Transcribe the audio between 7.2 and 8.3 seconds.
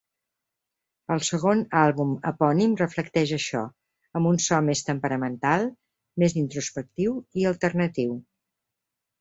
i 'alternatiu'.